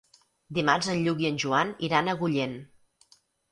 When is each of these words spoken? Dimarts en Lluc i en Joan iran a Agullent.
Dimarts 0.57 0.89
en 0.93 1.01
Lluc 1.09 1.21
i 1.25 1.29
en 1.31 1.37
Joan 1.45 1.75
iran 1.89 2.11
a 2.11 2.17
Agullent. 2.19 2.59